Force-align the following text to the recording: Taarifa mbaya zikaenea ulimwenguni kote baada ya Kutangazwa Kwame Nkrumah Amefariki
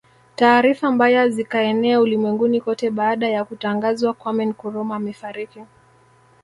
Taarifa 0.35 0.91
mbaya 0.91 1.29
zikaenea 1.29 1.99
ulimwenguni 2.01 2.61
kote 2.61 2.89
baada 2.89 3.29
ya 3.29 3.45
Kutangazwa 3.45 4.13
Kwame 4.13 4.45
Nkrumah 4.45 4.95
Amefariki 4.97 5.63